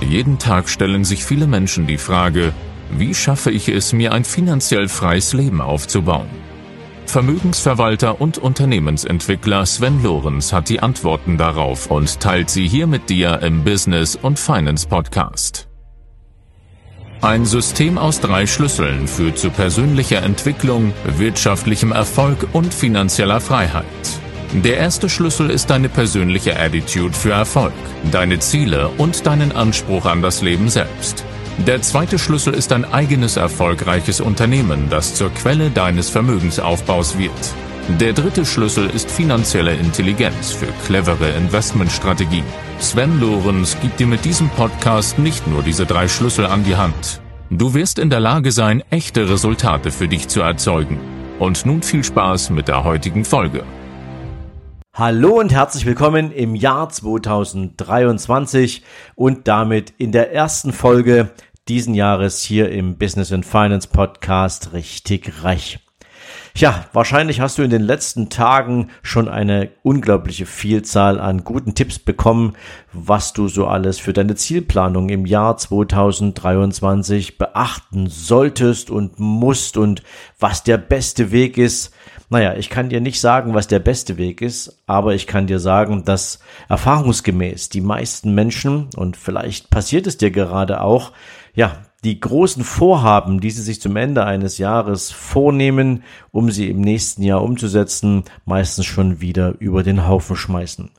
[0.00, 2.52] Jeden Tag stellen sich viele Menschen die Frage,
[2.90, 6.28] wie schaffe ich es, mir ein finanziell freies Leben aufzubauen?
[7.06, 13.40] Vermögensverwalter und Unternehmensentwickler Sven Lorenz hat die Antworten darauf und teilt sie hier mit dir
[13.42, 15.66] im Business und Finance Podcast.
[17.20, 23.84] Ein System aus drei Schlüsseln führt zu persönlicher Entwicklung, wirtschaftlichem Erfolg und finanzieller Freiheit.
[24.52, 27.72] Der erste Schlüssel ist deine persönliche Attitude für Erfolg,
[28.10, 31.24] deine Ziele und deinen Anspruch an das Leben selbst.
[31.66, 37.30] Der zweite Schlüssel ist ein eigenes erfolgreiches Unternehmen, das zur Quelle deines Vermögensaufbaus wird.
[38.00, 42.44] Der dritte Schlüssel ist finanzielle Intelligenz für clevere Investmentstrategien.
[42.80, 47.20] Sven Lorenz gibt dir mit diesem Podcast nicht nur diese drei Schlüssel an die Hand.
[47.50, 50.98] Du wirst in der Lage sein, echte Resultate für dich zu erzeugen.
[51.38, 53.64] Und nun viel Spaß mit der heutigen Folge.
[54.92, 58.82] Hallo und herzlich willkommen im Jahr 2023
[59.14, 61.30] und damit in der ersten Folge
[61.68, 65.78] diesen Jahres hier im Business and Finance Podcast richtig reich.
[66.56, 72.00] Ja, wahrscheinlich hast du in den letzten Tagen schon eine unglaubliche Vielzahl an guten Tipps
[72.00, 72.56] bekommen,
[72.92, 80.02] was du so alles für deine Zielplanung im Jahr 2023 beachten solltest und musst und
[80.40, 81.94] was der beste Weg ist,
[82.30, 85.58] naja, ich kann dir nicht sagen, was der beste Weg ist, aber ich kann dir
[85.58, 91.12] sagen, dass erfahrungsgemäß die meisten Menschen, und vielleicht passiert es dir gerade auch,
[91.54, 96.80] ja, die großen Vorhaben, die sie sich zum Ende eines Jahres vornehmen, um sie im
[96.80, 100.90] nächsten Jahr umzusetzen, meistens schon wieder über den Haufen schmeißen.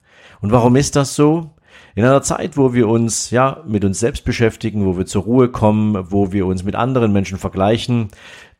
[0.41, 1.51] Und warum ist das so?
[1.93, 5.49] In einer Zeit, wo wir uns ja mit uns selbst beschäftigen, wo wir zur Ruhe
[5.49, 8.07] kommen, wo wir uns mit anderen Menschen vergleichen,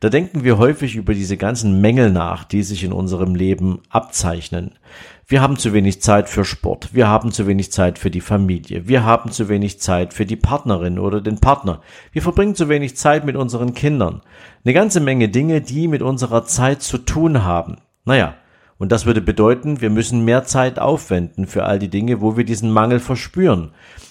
[0.00, 4.72] da denken wir häufig über diese ganzen Mängel nach, die sich in unserem Leben abzeichnen.
[5.26, 8.86] Wir haben zu wenig Zeit für Sport, wir haben zu wenig Zeit für die Familie,
[8.86, 12.96] wir haben zu wenig Zeit für die Partnerin oder den Partner, wir verbringen zu wenig
[12.96, 14.20] Zeit mit unseren Kindern.
[14.64, 17.76] Eine ganze Menge Dinge, die mit unserer Zeit zu tun haben.
[18.04, 18.34] Naja,
[18.82, 22.42] und das würde bedeuten, wir müssen mehr Zeit aufwenden für all die Dinge, wo wir
[22.42, 23.70] diesen Mangel verspüren.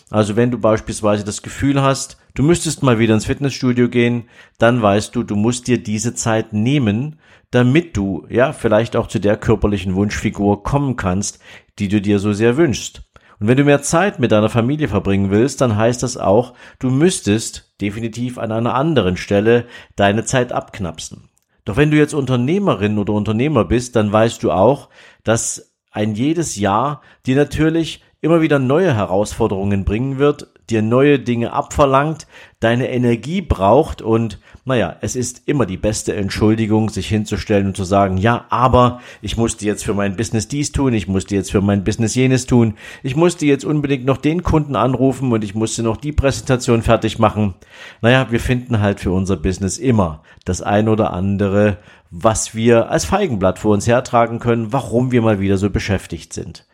[0.09, 4.81] Also wenn du beispielsweise das Gefühl hast, du müsstest mal wieder ins Fitnessstudio gehen, dann
[4.81, 9.35] weißt du, du musst dir diese Zeit nehmen, damit du, ja, vielleicht auch zu der
[9.35, 11.39] körperlichen Wunschfigur kommen kannst,
[11.77, 13.01] die du dir so sehr wünschst.
[13.41, 16.89] Und wenn du mehr Zeit mit deiner Familie verbringen willst, dann heißt das auch, du
[16.89, 19.65] müsstest definitiv an einer anderen Stelle
[19.97, 21.27] deine Zeit abknapsen.
[21.65, 24.89] Doch wenn du jetzt Unternehmerin oder Unternehmer bist, dann weißt du auch,
[25.23, 31.53] dass ein jedes Jahr dir natürlich immer wieder neue Herausforderungen bringen wird, dir neue Dinge
[31.53, 32.27] abverlangt,
[32.59, 37.83] deine Energie braucht und naja, es ist immer die beste Entschuldigung, sich hinzustellen und zu
[37.83, 41.61] sagen, ja, aber ich musste jetzt für mein Business dies tun, ich musste jetzt für
[41.61, 45.81] mein Business jenes tun, ich musste jetzt unbedingt noch den Kunden anrufen und ich musste
[45.81, 47.55] noch die Präsentation fertig machen.
[48.01, 51.77] Naja, wir finden halt für unser Business immer das ein oder andere,
[52.11, 56.65] was wir als Feigenblatt vor uns hertragen können, warum wir mal wieder so beschäftigt sind.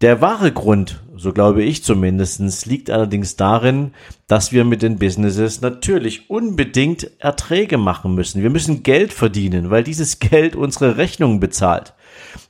[0.00, 3.90] Der wahre Grund, so glaube ich zumindestens, liegt allerdings darin,
[4.28, 8.40] dass wir mit den Businesses natürlich unbedingt Erträge machen müssen.
[8.40, 11.94] Wir müssen Geld verdienen, weil dieses Geld unsere Rechnungen bezahlt.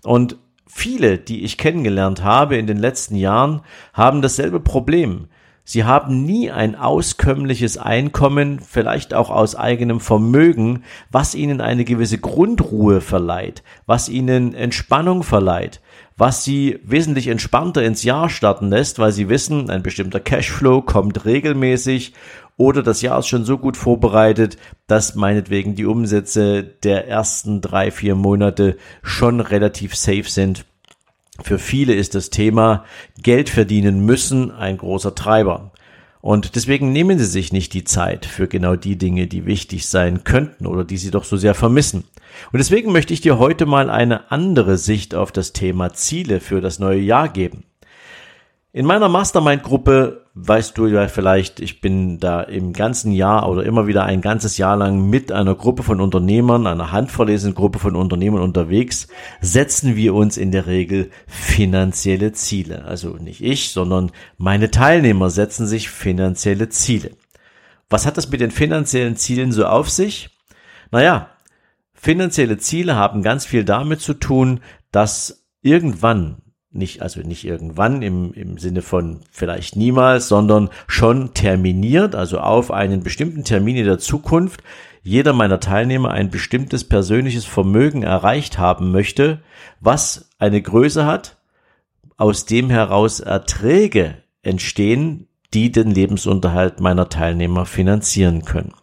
[0.03, 3.62] Und viele, die ich kennengelernt habe in den letzten Jahren,
[3.94, 5.28] haben dasselbe Problem.
[5.70, 12.16] Sie haben nie ein auskömmliches Einkommen, vielleicht auch aus eigenem Vermögen, was ihnen eine gewisse
[12.16, 15.82] Grundruhe verleiht, was ihnen Entspannung verleiht,
[16.16, 21.26] was sie wesentlich entspannter ins Jahr starten lässt, weil sie wissen, ein bestimmter Cashflow kommt
[21.26, 22.14] regelmäßig
[22.56, 27.90] oder das Jahr ist schon so gut vorbereitet, dass meinetwegen die Umsätze der ersten drei,
[27.90, 30.64] vier Monate schon relativ safe sind.
[31.41, 32.84] Für viele ist das Thema
[33.22, 35.72] Geld verdienen müssen ein großer Treiber.
[36.21, 40.25] Und deswegen nehmen sie sich nicht die Zeit für genau die Dinge, die wichtig sein
[40.25, 42.04] könnten oder die sie doch so sehr vermissen.
[42.53, 46.60] Und deswegen möchte ich dir heute mal eine andere Sicht auf das Thema Ziele für
[46.60, 47.65] das neue Jahr geben.
[48.78, 53.88] In meiner Mastermind-Gruppe weißt du ja vielleicht, ich bin da im ganzen Jahr oder immer
[53.88, 58.40] wieder ein ganzes Jahr lang mit einer Gruppe von Unternehmern, einer handverlesenen Gruppe von Unternehmern
[58.40, 59.08] unterwegs,
[59.40, 62.84] setzen wir uns in der Regel finanzielle Ziele.
[62.84, 67.10] Also nicht ich, sondern meine Teilnehmer setzen sich finanzielle Ziele.
[67.90, 70.38] Was hat das mit den finanziellen Zielen so auf sich?
[70.92, 71.31] Naja,
[71.94, 74.60] finanzielle Ziele haben ganz viel damit zu tun,
[74.92, 76.42] dass irgendwann
[76.78, 82.70] nicht, also nicht irgendwann im, im Sinne von vielleicht niemals, sondern schon terminiert, also auf
[82.70, 84.62] einen bestimmten Termin in der Zukunft,
[85.02, 89.40] jeder meiner Teilnehmer ein bestimmtes persönliches Vermögen erreicht haben möchte,
[89.80, 91.38] was eine Größe hat,
[92.16, 98.74] aus dem heraus Erträge entstehen, die den Lebensunterhalt meiner Teilnehmer finanzieren können.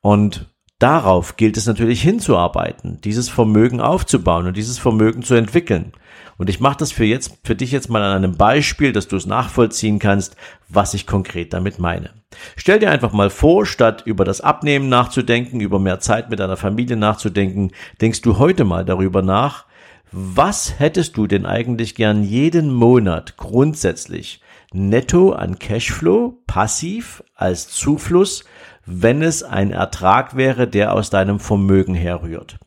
[0.00, 0.46] Und
[0.78, 5.92] darauf gilt es natürlich hinzuarbeiten, dieses Vermögen aufzubauen und dieses Vermögen zu entwickeln.
[6.36, 9.16] Und ich mache das für jetzt, für dich jetzt mal an einem Beispiel, dass du
[9.16, 10.36] es nachvollziehen kannst,
[10.68, 12.10] was ich konkret damit meine.
[12.56, 16.56] Stell dir einfach mal vor, statt über das Abnehmen nachzudenken, über mehr Zeit mit deiner
[16.56, 17.70] Familie nachzudenken,
[18.00, 19.66] denkst du heute mal darüber nach,
[20.10, 24.40] was hättest du denn eigentlich gern jeden Monat grundsätzlich
[24.72, 28.44] netto an Cashflow, passiv als Zufluss,
[28.86, 32.58] wenn es ein Ertrag wäre, der aus deinem Vermögen herrührt?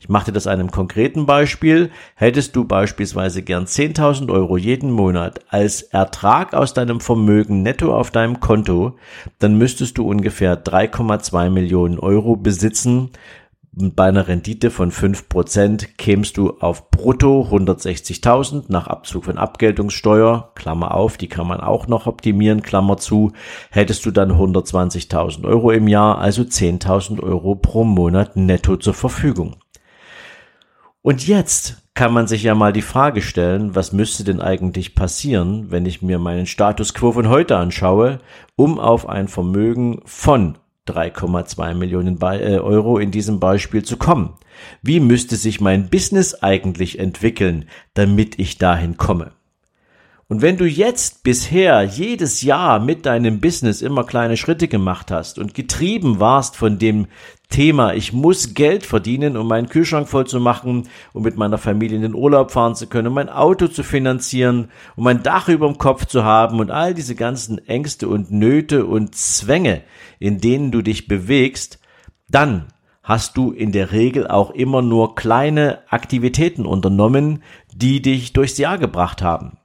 [0.00, 1.90] Ich mache dir das einem konkreten Beispiel.
[2.14, 8.12] Hättest du beispielsweise gern 10.000 Euro jeden Monat als Ertrag aus deinem Vermögen netto auf
[8.12, 8.96] deinem Konto,
[9.40, 13.10] dann müsstest du ungefähr 3,2 Millionen Euro besitzen.
[13.72, 20.94] Bei einer Rendite von 5% kämst du auf brutto 160.000 nach Abzug von Abgeltungssteuer, Klammer
[20.94, 23.32] auf, die kann man auch noch optimieren, Klammer zu,
[23.70, 29.56] hättest du dann 120.000 Euro im Jahr, also 10.000 Euro pro Monat netto zur Verfügung.
[31.08, 35.70] Und jetzt kann man sich ja mal die Frage stellen, was müsste denn eigentlich passieren,
[35.70, 38.18] wenn ich mir meinen Status quo von heute anschaue,
[38.56, 44.34] um auf ein Vermögen von 3,2 Millionen äh, Euro in diesem Beispiel zu kommen.
[44.82, 47.64] Wie müsste sich mein Business eigentlich entwickeln,
[47.94, 49.30] damit ich dahin komme?
[50.30, 55.38] Und wenn du jetzt bisher jedes Jahr mit deinem Business immer kleine Schritte gemacht hast
[55.38, 57.06] und getrieben warst von dem
[57.48, 61.96] Thema, ich muss Geld verdienen, um meinen Kühlschrank voll zu machen, um mit meiner Familie
[61.96, 65.66] in den Urlaub fahren zu können, um mein Auto zu finanzieren, um ein Dach über
[65.66, 69.80] dem Kopf zu haben und all diese ganzen Ängste und Nöte und Zwänge,
[70.18, 71.78] in denen du dich bewegst,
[72.28, 72.66] dann
[73.02, 77.42] hast du in der Regel auch immer nur kleine Aktivitäten unternommen,
[77.74, 79.56] die dich durchs Jahr gebracht haben.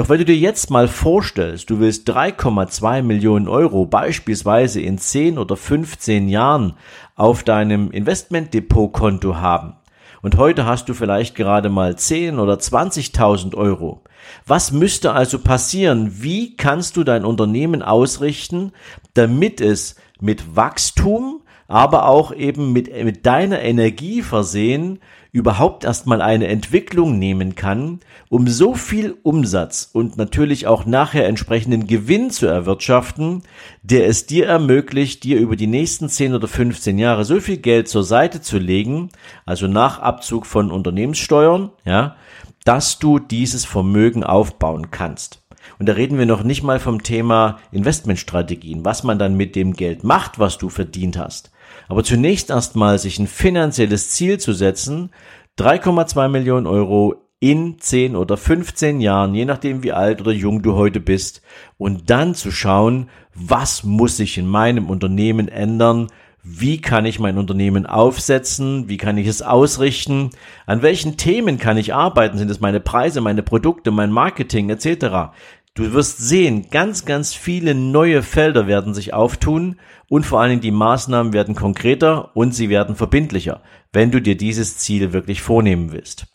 [0.00, 5.36] Doch wenn du dir jetzt mal vorstellst, du willst 3,2 Millionen Euro beispielsweise in 10
[5.36, 6.72] oder 15 Jahren
[7.16, 9.74] auf deinem Investmentdepotkonto haben
[10.22, 14.02] und heute hast du vielleicht gerade mal 10 oder 20.000 Euro.
[14.46, 16.22] Was müsste also passieren?
[16.22, 18.72] Wie kannst du dein Unternehmen ausrichten,
[19.12, 25.00] damit es mit Wachstum, aber auch eben mit, mit deiner Energie versehen
[25.32, 31.86] überhaupt erstmal eine Entwicklung nehmen kann, um so viel Umsatz und natürlich auch nachher entsprechenden
[31.86, 33.42] Gewinn zu erwirtschaften,
[33.82, 37.88] der es dir ermöglicht, dir über die nächsten 10 oder 15 Jahre so viel Geld
[37.88, 39.10] zur Seite zu legen,
[39.46, 42.16] also nach Abzug von Unternehmenssteuern, ja,
[42.64, 45.42] dass du dieses Vermögen aufbauen kannst.
[45.78, 49.72] Und da reden wir noch nicht mal vom Thema Investmentstrategien, was man dann mit dem
[49.72, 51.50] Geld macht, was du verdient hast.
[51.88, 55.10] Aber zunächst erstmal sich ein finanzielles Ziel zu setzen,
[55.58, 60.74] 3,2 Millionen Euro in 10 oder 15 Jahren, je nachdem wie alt oder jung du
[60.74, 61.42] heute bist,
[61.78, 66.08] und dann zu schauen, was muss sich in meinem Unternehmen ändern,
[66.42, 70.30] wie kann ich mein Unternehmen aufsetzen, wie kann ich es ausrichten,
[70.66, 75.32] an welchen Themen kann ich arbeiten, sind es meine Preise, meine Produkte, mein Marketing etc.
[75.74, 79.76] Du wirst sehen, ganz, ganz viele neue Felder werden sich auftun
[80.08, 83.62] und vor allen Dingen die Maßnahmen werden konkreter und sie werden verbindlicher,
[83.92, 86.26] wenn du dir dieses Ziel wirklich vornehmen willst.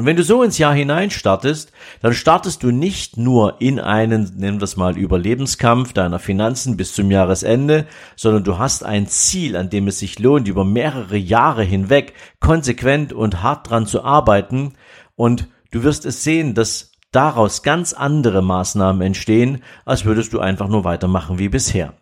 [0.00, 4.32] Und wenn du so ins Jahr hinein startest, dann startest du nicht nur in einen,
[4.38, 9.56] nennen wir es mal, Überlebenskampf deiner Finanzen bis zum Jahresende, sondern du hast ein Ziel,
[9.56, 14.72] an dem es sich lohnt, über mehrere Jahre hinweg konsequent und hart dran zu arbeiten.
[15.16, 20.68] Und du wirst es sehen, dass daraus ganz andere Maßnahmen entstehen, als würdest du einfach
[20.68, 21.94] nur weitermachen wie bisher.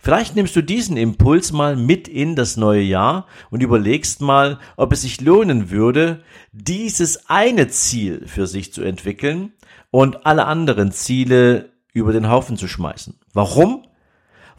[0.00, 4.92] Vielleicht nimmst du diesen Impuls mal mit in das neue Jahr und überlegst mal, ob
[4.92, 9.52] es sich lohnen würde, dieses eine Ziel für sich zu entwickeln
[9.90, 13.18] und alle anderen Ziele über den Haufen zu schmeißen.
[13.32, 13.86] Warum?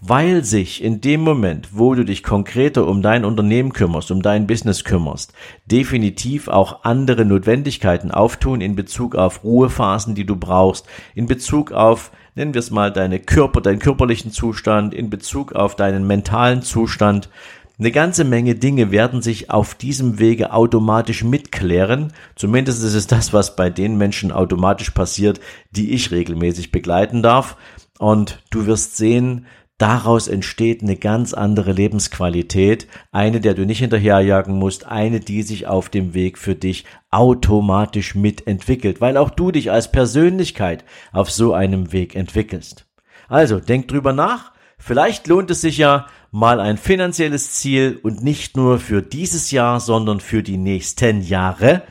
[0.02, 4.48] Weil sich in dem Moment, wo du dich konkreter um dein Unternehmen kümmerst, um dein
[4.48, 5.34] Business kümmerst,
[5.66, 10.86] definitiv auch andere Notwendigkeiten auftun in Bezug auf Ruhephasen, die du brauchst,
[11.16, 15.76] in Bezug auf, nennen wir es mal, deine Körper, deinen körperlichen Zustand, in Bezug auf
[15.76, 17.30] deinen mentalen Zustand.
[17.78, 22.14] Eine ganze Menge Dinge werden sich auf diesem Wege automatisch mitklären.
[22.36, 27.58] Zumindest ist es das, was bei den Menschen automatisch passiert, die ich regelmäßig begleiten darf.
[28.00, 29.46] Und du wirst sehen,
[29.78, 35.68] Daraus entsteht eine ganz andere Lebensqualität, eine, der du nicht hinterherjagen musst, eine, die sich
[35.68, 41.54] auf dem Weg für dich automatisch mitentwickelt, weil auch du dich als Persönlichkeit auf so
[41.54, 42.86] einem Weg entwickelst.
[43.28, 44.54] Also, denk drüber nach.
[44.78, 49.82] Vielleicht lohnt es sich ja, mal ein finanzielles Ziel und nicht nur für dieses Jahr,
[49.82, 51.82] sondern für die nächsten Jahre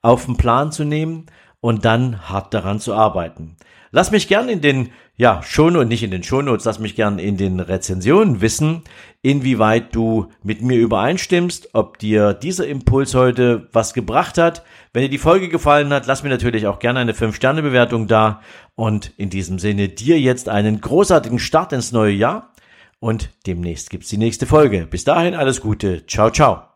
[0.00, 1.26] auf den Plan zu nehmen
[1.60, 3.56] und dann hart daran zu arbeiten.
[3.94, 7.36] Lass mich gern in den, ja, Shownotes, nicht in den Shownotes, lass mich gern in
[7.36, 8.82] den Rezensionen wissen,
[9.22, 14.64] inwieweit du mit mir übereinstimmst, ob dir dieser Impuls heute was gebracht hat.
[14.92, 18.40] Wenn dir die Folge gefallen hat, lass mir natürlich auch gerne eine 5-Sterne-Bewertung da.
[18.74, 22.52] Und in diesem Sinne dir jetzt einen großartigen Start ins neue Jahr.
[22.98, 24.88] Und demnächst gibt's die nächste Folge.
[24.90, 26.04] Bis dahin alles Gute.
[26.08, 26.73] Ciao, ciao.